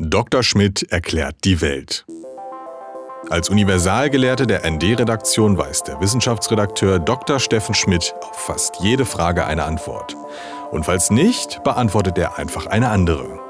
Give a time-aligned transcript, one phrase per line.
[0.00, 0.44] Dr.
[0.44, 2.06] Schmidt erklärt die Welt.
[3.30, 7.40] Als Universalgelehrte der ND-Redaktion weiß der Wissenschaftsredakteur Dr.
[7.40, 10.16] Steffen Schmidt auf fast jede Frage eine Antwort.
[10.70, 13.40] Und falls nicht, beantwortet er einfach eine andere.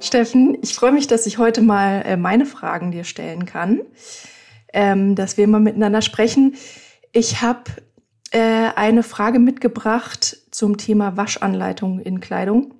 [0.00, 3.82] Steffen, ich freue mich, dass ich heute mal äh, meine Fragen dir stellen kann,
[4.72, 6.54] ähm, dass wir mal miteinander sprechen.
[7.12, 7.64] Ich habe
[8.30, 12.72] äh, eine Frage mitgebracht zum Thema Waschanleitung in Kleidung.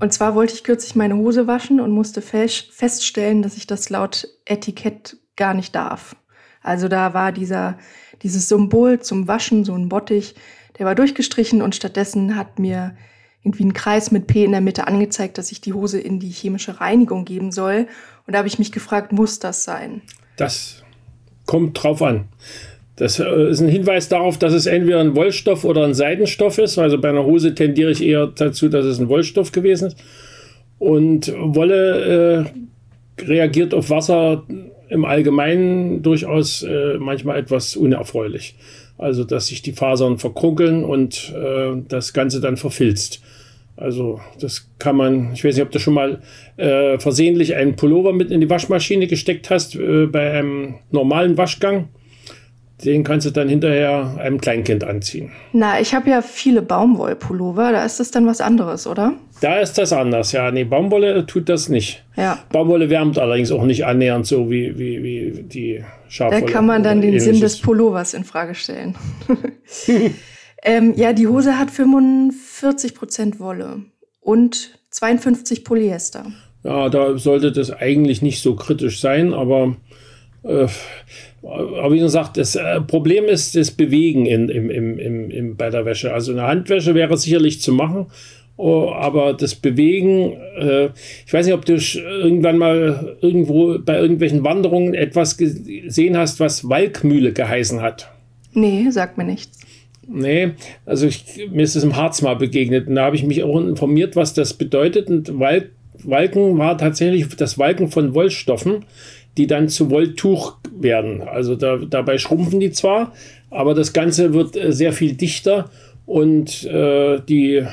[0.00, 4.28] Und zwar wollte ich kürzlich meine Hose waschen und musste feststellen, dass ich das laut
[4.44, 6.16] Etikett gar nicht darf.
[6.62, 7.78] Also da war dieser,
[8.22, 10.34] dieses Symbol zum Waschen, so ein Bottich,
[10.78, 12.96] der war durchgestrichen und stattdessen hat mir
[13.42, 16.30] irgendwie ein Kreis mit P in der Mitte angezeigt, dass ich die Hose in die
[16.30, 17.88] chemische Reinigung geben soll.
[18.26, 20.02] Und da habe ich mich gefragt, muss das sein?
[20.36, 20.84] Das
[21.44, 22.28] kommt drauf an.
[23.02, 26.78] Das äh, ist ein Hinweis darauf, dass es entweder ein Wollstoff oder ein Seidenstoff ist.
[26.78, 29.96] Also bei einer Hose tendiere ich eher dazu, dass es ein Wollstoff gewesen ist.
[30.78, 32.46] Und Wolle
[33.18, 34.44] äh, reagiert auf Wasser
[34.88, 38.54] im Allgemeinen durchaus äh, manchmal etwas unerfreulich.
[38.98, 43.20] Also dass sich die Fasern verkrunkeln und äh, das Ganze dann verfilzt.
[43.76, 46.20] Also das kann man, ich weiß nicht, ob du schon mal
[46.56, 51.88] äh, versehentlich einen Pullover mit in die Waschmaschine gesteckt hast äh, bei einem normalen Waschgang
[52.84, 55.30] den kannst du dann hinterher einem Kleinkind anziehen.
[55.52, 59.14] Na, ich habe ja viele Baumwollpullover, da ist das dann was anderes, oder?
[59.40, 60.50] Da ist das anders, ja.
[60.50, 62.04] Nee, Baumwolle tut das nicht.
[62.16, 62.38] Ja.
[62.50, 66.42] Baumwolle wärmt allerdings auch nicht annähernd so wie, wie, wie die Schafwolle.
[66.42, 68.94] Da kann man dann den Sinn des Pullovers in Frage stellen.
[70.62, 73.80] ähm, ja, die Hose hat 45% Wolle
[74.20, 76.26] und 52 Polyester.
[76.64, 79.76] Ja, da sollte das eigentlich nicht so kritisch sein, aber
[80.44, 80.66] äh,
[81.42, 85.70] aber wie gesagt, das äh, Problem ist das Bewegen in, im, im, im, im, bei
[85.70, 86.12] der Wäsche.
[86.12, 88.06] Also eine Handwäsche wäre sicherlich zu machen,
[88.56, 90.90] oh, aber das Bewegen, äh,
[91.26, 96.68] ich weiß nicht, ob du irgendwann mal irgendwo bei irgendwelchen Wanderungen etwas gesehen hast, was
[96.68, 98.10] Walkmühle geheißen hat.
[98.54, 99.58] Nee, sagt mir nichts.
[100.06, 100.52] Nee,
[100.84, 103.58] also ich, mir ist es im Harz mal begegnet und da habe ich mich auch
[103.60, 105.08] informiert, was das bedeutet.
[105.08, 105.70] Und Walk,
[106.04, 108.84] Walken war tatsächlich das Walken von Wollstoffen
[109.36, 111.22] die dann zu Wolltuch werden.
[111.22, 113.12] Also da, dabei schrumpfen die zwar,
[113.50, 115.70] aber das Ganze wird äh, sehr viel dichter
[116.06, 117.64] und äh, die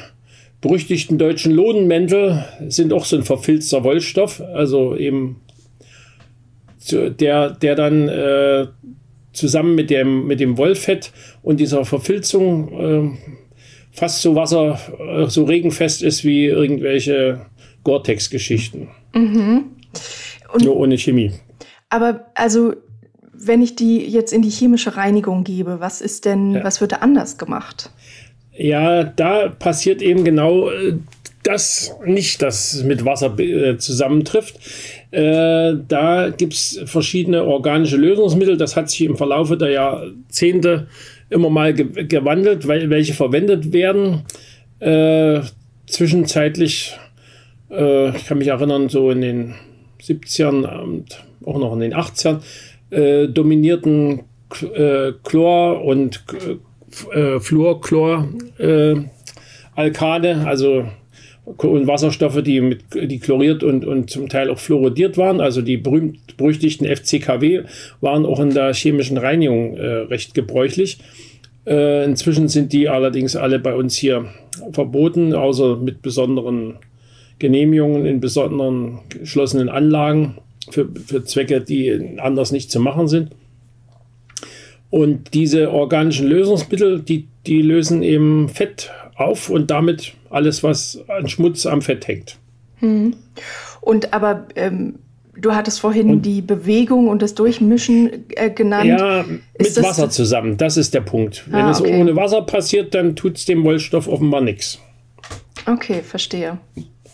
[0.61, 5.37] berüchtigten deutschen Lodenmäntel sind auch so ein verfilzter Wollstoff, also eben
[6.91, 8.67] der, der dann äh,
[9.31, 11.11] zusammen mit dem, mit dem Wollfett
[11.43, 13.17] und dieser Verfilzung äh,
[13.91, 14.79] fast so Wasser,
[15.27, 17.45] so regenfest ist wie irgendwelche
[17.83, 18.89] Gore-Tex-Geschichten.
[19.13, 19.65] Mhm.
[20.61, 21.31] Nur ohne Chemie.
[21.89, 22.73] Aber also,
[23.33, 26.63] wenn ich die jetzt in die chemische Reinigung gebe, was ist denn, ja.
[26.63, 27.89] was wird da anders gemacht?
[28.59, 30.97] Ja, da passiert eben genau äh,
[31.43, 34.59] das nicht, das mit Wasser äh, zusammentrifft.
[35.11, 38.57] Äh, da gibt es verschiedene organische Lösungsmittel.
[38.57, 40.87] Das hat sich im Verlaufe der Jahrzehnte
[41.29, 44.23] immer mal ge gewandelt, weil, welche verwendet werden.
[44.79, 45.41] Äh,
[45.87, 46.97] zwischenzeitlich,
[47.71, 49.53] ich kann mich erinnern, so in den
[50.09, 52.39] 70ern und auch noch in den 80ern,
[52.91, 54.21] äh, dominierten
[54.73, 56.23] äh, Chlor und
[57.13, 57.37] äh,
[58.57, 58.95] äh,
[59.75, 60.85] Alkane, also
[61.57, 65.41] und Wasserstoffe, die, mit, die chloriert und, und zum Teil auch fluoridiert waren.
[65.41, 67.63] Also die berühmt berüchtigten FCKW
[68.01, 70.99] waren auch in der chemischen Reinigung äh, recht gebräuchlich.
[71.65, 74.25] Äh, inzwischen sind die allerdings alle bei uns hier
[74.71, 76.75] verboten, außer mit besonderen
[77.39, 80.37] Genehmigungen in besonderen geschlossenen Anlagen
[80.69, 83.31] für, für Zwecke, die anders nicht zu machen sind.
[84.89, 91.27] Und diese organischen Lösungsmittel, die, die lösen eben Fett auf und damit alles, was an
[91.27, 92.37] Schmutz am Fett hängt.
[92.79, 93.13] Hm.
[93.81, 94.95] Und aber ähm,
[95.37, 98.85] du hattest vorhin und, die Bewegung und das Durchmischen äh, genannt.
[98.85, 99.25] Ja,
[99.57, 101.45] mit Wasser zusammen, das ist der Punkt.
[101.47, 101.91] Wenn ah, okay.
[101.91, 104.79] es ohne Wasser passiert, dann tut es dem Wollstoff offenbar nichts.
[105.65, 106.57] Okay, verstehe.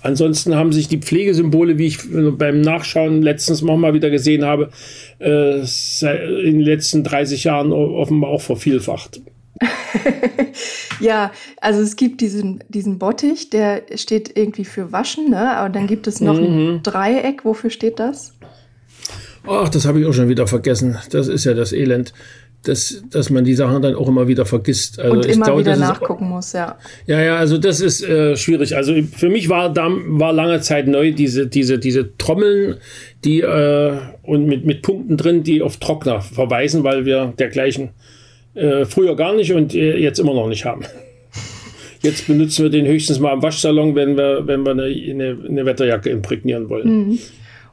[0.06, 1.98] Ansonsten haben sich die Pflegesymbole, wie ich
[2.38, 4.70] beim Nachschauen letztens noch mal wieder gesehen habe,
[5.20, 9.22] äh, in den letzten 30 Jahren offenbar auch vervielfacht.
[11.00, 15.58] ja, also es gibt diesen, diesen Bottich, der steht irgendwie für Waschen, ne?
[15.58, 16.76] aber dann gibt es noch mhm.
[16.76, 17.44] ein Dreieck.
[17.44, 18.34] Wofür steht das?
[19.48, 21.00] Ach, das habe ich auch schon wieder vergessen.
[21.10, 22.14] Das ist ja das Elend
[22.68, 25.00] dass, dass man die Sachen dann auch immer wieder vergisst.
[25.00, 26.78] Also und immer glaube, wieder nachgucken ist, muss, ja.
[27.08, 28.76] Ja, ja, also das ist äh, schwierig.
[28.76, 32.78] Also für mich war da war lange Zeit neu diese, diese, diese Trommeln,
[33.24, 37.90] die äh, und mit, mit Punkten drin, die auf Trockner verweisen, weil wir dergleichen
[38.56, 40.84] äh, früher gar nicht und äh, jetzt immer noch nicht haben.
[42.02, 45.66] Jetzt benutzen wir den höchstens mal im Waschsalon, wenn wir, wenn wir eine, eine, eine
[45.66, 47.08] Wetterjacke imprägnieren wollen.
[47.08, 47.20] Mhm.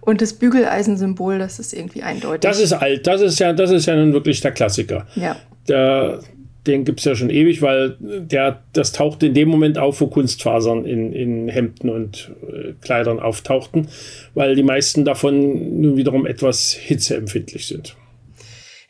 [0.04, 2.40] Und das Bügeleisensymbol, das ist irgendwie eindeutig.
[2.40, 5.06] Das ist alt, das ist ja, das ist ja nun wirklich der Klassiker.
[5.14, 5.36] Ja.
[5.68, 6.20] Der,
[6.66, 10.08] den gibt es ja schon ewig, weil der, das tauchte in dem Moment auf, wo
[10.08, 13.88] Kunstfasern in, in Hemden und äh, Kleidern auftauchten,
[14.34, 17.96] weil die meisten davon nun wiederum etwas hitzeempfindlich sind.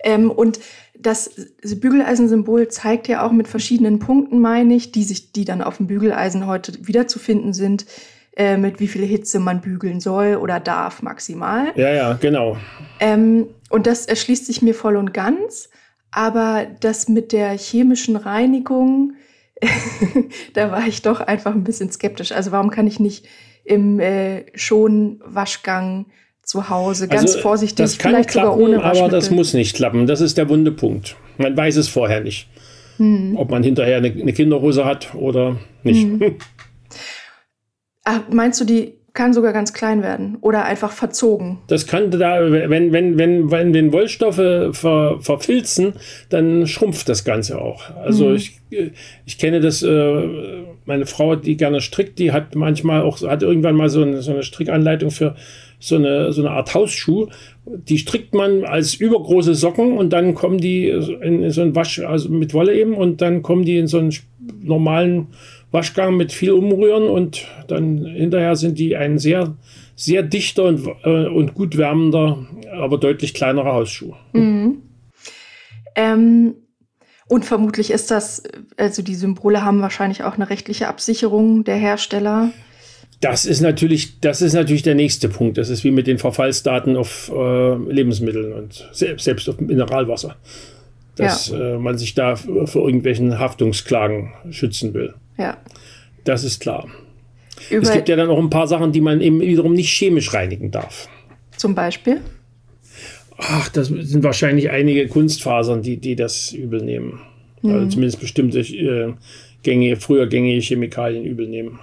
[0.05, 0.61] Ähm, und
[0.99, 1.31] das
[1.63, 5.89] Bügeleisensymbol zeigt ja auch mit verschiedenen Punkten, meine ich, die sich, die dann auf dem
[5.89, 7.85] Bügeleisen heute wiederzufinden sind,
[8.37, 11.73] äh, mit wie viel Hitze man bügeln soll oder darf maximal.
[11.77, 12.57] Ja, ja, genau.
[13.01, 15.69] Ähm, und das erschließt sich mir voll und ganz.
[16.11, 19.15] Aber das mit der chemischen Reinigung,
[20.55, 22.33] da war ich doch einfach ein bisschen skeptisch.
[22.33, 23.27] Also warum kann ich nicht
[23.65, 26.07] im äh, Schonwaschgang
[26.43, 29.77] zu Hause ganz also, vorsichtig, das kann vielleicht klappen, sogar ohne Aber das muss nicht
[29.77, 30.07] klappen.
[30.07, 31.17] Das ist der wunde Punkt.
[31.39, 32.49] Man weiß es vorher nicht.
[32.99, 33.37] Hm.
[33.37, 36.03] Ob man hinterher eine, eine, Kinderhose hat oder nicht.
[36.03, 36.37] Hm.
[38.05, 41.59] Ach, meinst du, die kann sogar ganz klein werden oder einfach verzogen?
[41.67, 45.95] Das kann da, wenn, wenn, wenn, wenn den Wollstoffe ver, verfilzen,
[46.31, 47.95] dann schrumpft das Ganze auch.
[47.97, 48.37] Also mhm.
[48.37, 48.61] ich,
[49.27, 50.29] ich kenne das, äh,
[50.87, 54.33] meine Frau, die gerne strickt, die hat manchmal auch, hat irgendwann mal so eine, so
[54.33, 55.37] eine Strickanleitung für
[55.79, 57.27] so eine, so eine Art Hausschuh.
[57.67, 61.99] Die strickt man als übergroße Socken und dann kommen die in, in so ein Wasch,
[61.99, 64.15] also mit Wolle eben, und dann kommen die in so einen
[64.63, 65.29] normalen
[65.73, 69.57] Waschgang mit viel Umrühren und dann hinterher sind die ein sehr,
[69.97, 74.15] sehr dichter und, äh, und gut wärmender, aber deutlich kleinerer Hausschuh.
[74.33, 74.83] Mhm.
[75.97, 76.55] Ähm,
[77.29, 78.43] und vermutlich ist das,
[78.77, 82.51] also die Symbole haben wahrscheinlich auch eine rechtliche Absicherung der Hersteller.
[83.21, 85.57] Das ist natürlich, das ist natürlich der nächste Punkt.
[85.57, 90.37] Das ist wie mit den Verfallsdaten auf äh, Lebensmitteln und selbst, selbst auf Mineralwasser.
[91.17, 91.75] Dass ja.
[91.75, 95.15] äh, man sich da vor irgendwelchen Haftungsklagen schützen will.
[95.37, 95.59] Ja.
[96.25, 96.89] Das ist klar.
[97.71, 100.33] Über es gibt ja dann auch ein paar Sachen, die man eben wiederum nicht chemisch
[100.33, 101.09] reinigen darf.
[101.57, 102.21] Zum Beispiel?
[103.37, 107.21] Ach, das sind wahrscheinlich einige Kunstfasern, die, die das übel nehmen.
[107.63, 107.73] Mhm.
[107.73, 109.13] Also zumindest bestimmte äh,
[109.63, 111.79] gängige, früher gängige Chemikalien übel nehmen.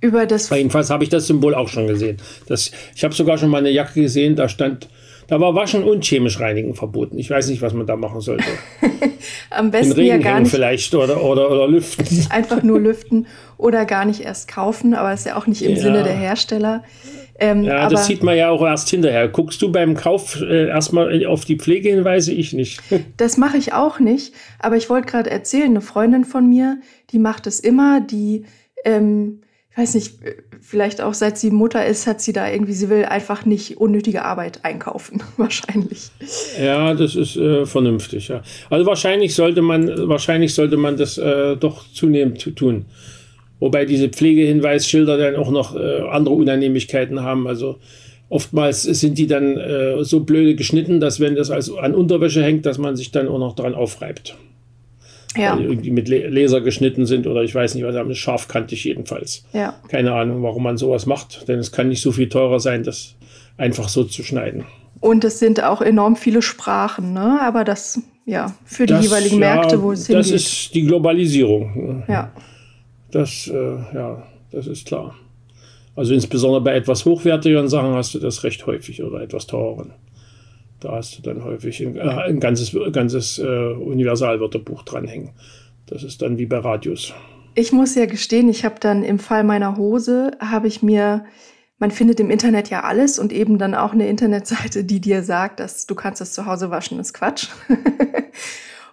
[0.00, 2.18] Über das Jedenfalls habe ich das Symbol auch schon gesehen.
[2.46, 4.88] Das, ich habe sogar schon mal eine Jacke gesehen, da stand
[5.28, 7.18] da war Waschen und chemisch Reinigen verboten.
[7.18, 8.44] Ich weiß nicht, was man da machen sollte.
[9.50, 10.50] Am besten Den Regen ja gar nicht.
[10.50, 12.26] vielleicht oder, oder, oder lüften.
[12.30, 13.26] Einfach nur lüften
[13.58, 15.80] oder gar nicht erst kaufen, aber ist ja auch nicht im ja.
[15.82, 16.82] Sinne der Hersteller.
[17.38, 19.28] Ähm, ja, das sieht man ja auch erst hinterher.
[19.28, 22.32] Guckst du beim Kauf äh, erstmal auf die Pflegehinweise?
[22.32, 22.80] Ich nicht.
[23.18, 24.34] das mache ich auch nicht.
[24.58, 26.80] Aber ich wollte gerade erzählen, eine Freundin von mir,
[27.10, 28.44] die macht es immer, die
[28.84, 29.42] ähm,
[29.78, 30.14] weiß nicht,
[30.60, 34.24] vielleicht auch seit sie Mutter ist, hat sie da irgendwie, sie will einfach nicht unnötige
[34.24, 36.10] Arbeit einkaufen, wahrscheinlich.
[36.60, 38.42] Ja, das ist äh, vernünftig, ja.
[38.70, 42.86] Also wahrscheinlich sollte man, wahrscheinlich sollte man das äh, doch zunehmend tun.
[43.60, 47.46] Wobei diese Pflegehinweisschilder dann auch noch äh, andere Unannehmlichkeiten haben.
[47.46, 47.78] Also
[48.28, 52.66] oftmals sind die dann äh, so blöde geschnitten, dass wenn das als an Unterwäsche hängt,
[52.66, 54.36] dass man sich dann auch noch daran aufreibt
[55.38, 55.56] ja.
[55.56, 59.44] die irgendwie mit Laser geschnitten sind oder ich weiß nicht, was haben scharfkantig jedenfalls.
[59.52, 59.74] Ja.
[59.88, 63.14] Keine Ahnung, warum man sowas macht, denn es kann nicht so viel teurer sein, das
[63.56, 64.64] einfach so zu schneiden.
[65.00, 67.38] Und es sind auch enorm viele Sprachen, ne?
[67.40, 70.24] Aber das, ja, für die das, jeweiligen Märkte, ja, wo es hingeht.
[70.24, 72.04] Das ist die Globalisierung.
[72.08, 72.32] Ja.
[73.10, 75.14] Das, äh, ja, das ist klar.
[75.94, 79.92] Also insbesondere bei etwas hochwertigeren Sachen hast du das recht häufig oder etwas teureren.
[80.80, 85.30] Da hast du dann häufig ein, äh, ein ganzes, ganzes äh, Universalwörterbuch dranhängen.
[85.86, 87.12] Das ist dann wie bei Radios.
[87.54, 91.24] Ich muss ja gestehen, ich habe dann im Fall meiner Hose, habe ich mir,
[91.78, 95.58] man findet im Internet ja alles und eben dann auch eine Internetseite, die dir sagt,
[95.58, 97.48] dass du kannst es zu Hause waschen, ist Quatsch.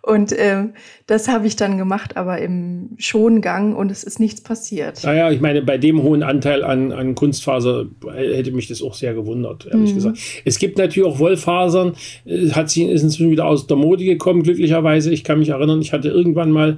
[0.06, 0.74] Und ähm,
[1.08, 5.04] das habe ich dann gemacht, aber im Schongang und es ist nichts passiert.
[5.04, 9.16] Naja, ich meine, bei dem hohen Anteil an, an Kunstfaser hätte mich das auch sehr
[9.16, 9.96] gewundert, ehrlich mhm.
[9.96, 10.20] gesagt.
[10.46, 11.94] Es gibt natürlich auch Wollfasern,
[12.26, 15.12] äh, hat sie, ist inzwischen wieder aus der Mode gekommen, glücklicherweise.
[15.12, 16.78] Ich kann mich erinnern, ich hatte irgendwann mal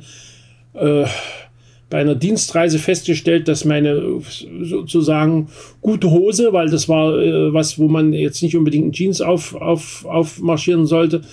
[0.74, 1.03] äh,
[1.89, 4.22] bei einer Dienstreise festgestellt, dass meine
[4.62, 5.50] sozusagen
[5.81, 10.05] gute Hose, weil das war äh, was, wo man jetzt nicht unbedingt Jeans auf, auf,
[10.05, 11.24] aufmarschieren sollte,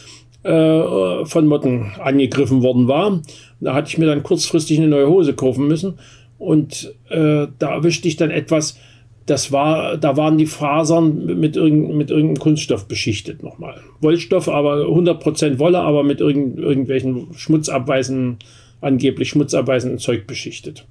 [0.45, 3.21] äh, von Motten angegriffen worden war.
[3.61, 5.99] Da hatte ich mir dann kurzfristig eine neue Hose kaufen müssen.
[6.39, 8.79] Und äh, da erwischte ich dann etwas,
[9.27, 13.81] das war, da waren die Fasern mit, irgend, mit irgendeinem Kunststoff beschichtet nochmal.
[14.01, 18.39] Wollstoff, aber 100% Wolle, aber mit irgend, irgendwelchen schmutzabweisenden,
[18.83, 20.87] angeblich schmutzabweisenden Zeug beschichtet.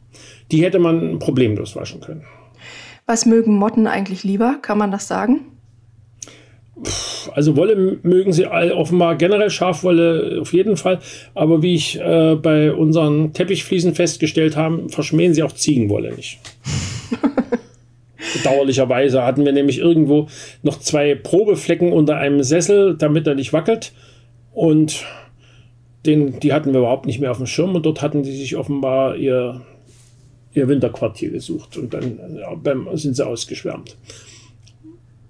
[0.52, 2.24] Die hätte man problemlos waschen können.
[3.06, 4.58] Was mögen Motten eigentlich lieber?
[4.62, 5.42] Kann man das sagen?
[7.34, 11.00] Also Wolle mögen sie offenbar generell Schafwolle auf jeden Fall,
[11.36, 16.40] aber wie ich äh, bei unseren Teppichfliesen festgestellt habe, verschmähen sie auch Ziegenwolle nicht.
[18.34, 20.28] Bedauerlicherweise hatten wir nämlich irgendwo
[20.64, 23.94] noch zwei Probeflecken unter einem Sessel, damit er nicht wackelt.
[24.52, 25.06] Und
[26.06, 28.56] den, die hatten wir überhaupt nicht mehr auf dem Schirm und dort hatten sie sich
[28.56, 29.62] offenbar ihr,
[30.54, 32.20] ihr Winterquartier gesucht und dann
[32.64, 33.96] beim, sind sie ausgeschwärmt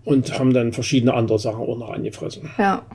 [0.06, 2.50] und haben dann verschiedene andere Sachen auch noch angefressen.
[2.58, 2.86] Ja.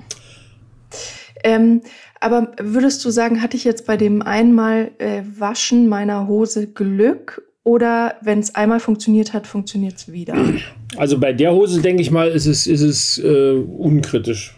[1.45, 1.83] Ähm,
[2.21, 7.43] aber würdest du sagen, hatte ich jetzt bei dem einmal äh, Waschen meiner Hose Glück
[7.63, 10.35] oder wenn es einmal funktioniert hat, funktioniert es wieder?
[10.97, 14.55] Also bei der Hose denke ich mal, ist es, ist es äh, unkritisch.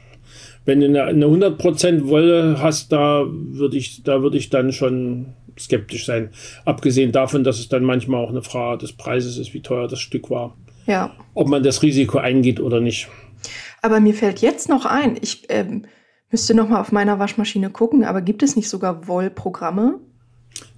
[0.65, 5.35] Wenn du eine, eine 100% Wolle hast, da würde ich, da würde ich dann schon
[5.59, 6.31] skeptisch sein.
[6.65, 10.01] Abgesehen davon, dass es dann manchmal auch eine Frage des Preises ist, wie teuer das
[10.01, 10.57] Stück war.
[10.87, 11.15] Ja.
[11.35, 13.09] Ob man das Risiko eingeht oder nicht.
[13.83, 15.85] Aber mir fällt jetzt noch ein, ich ähm,
[16.31, 19.99] müsste noch mal auf meiner Waschmaschine gucken, aber gibt es nicht sogar Wollprogramme?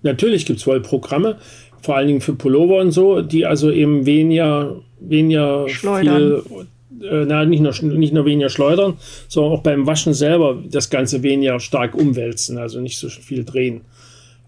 [0.02, 1.38] Natürlich gibt es Wollprogramme,
[1.80, 6.42] vor allen Dingen für Pullover und so, die also eben weniger, weniger Schleudern.
[6.42, 6.66] viel
[7.02, 8.94] äh, na, nicht, nur, nicht nur weniger schleudern,
[9.28, 13.82] sondern auch beim Waschen selber das Ganze weniger stark umwälzen, also nicht so viel drehen.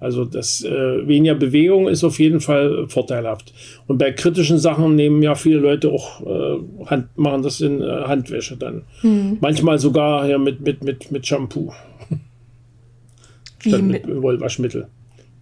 [0.04, 3.52] Also das äh, weniger Bewegung ist auf jeden Fall vorteilhaft.
[3.86, 8.04] Und bei kritischen Sachen nehmen ja viele Leute auch äh, Hand, machen das in äh,
[8.06, 8.82] Handwäsche dann.
[9.00, 9.38] Hm.
[9.40, 11.72] Manchmal sogar ja, mit, mit, mit, mit Shampoo.
[13.58, 14.88] Statt mit, mit Wollwaschmittel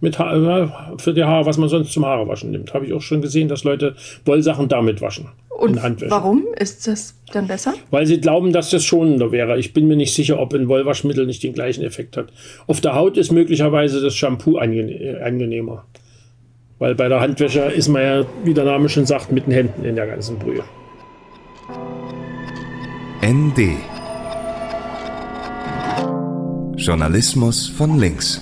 [0.03, 2.73] mit ha für die Haare, was man sonst zum Haarewaschen nimmt.
[2.73, 5.29] Habe ich auch schon gesehen, dass Leute Wollsachen damit waschen.
[5.57, 5.79] Und
[6.09, 7.73] warum ist das dann besser?
[7.91, 9.57] Weil sie glauben, dass das schonender wäre.
[9.57, 12.33] Ich bin mir nicht sicher, ob ein Wollwaschmittel nicht den gleichen Effekt hat.
[12.67, 15.85] Auf der Haut ist möglicherweise das Shampoo angenehmer.
[16.79, 19.85] Weil bei der Handwäsche ist man ja, wie der Name schon sagt, mit den Händen
[19.85, 20.63] in der ganzen Brühe.
[23.23, 23.77] ND
[26.75, 28.41] Journalismus von links.